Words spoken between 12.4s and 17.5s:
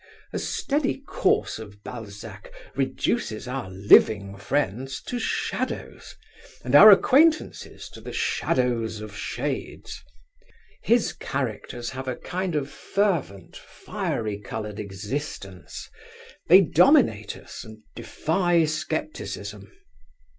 of fervent fiery coloured existence. They dominate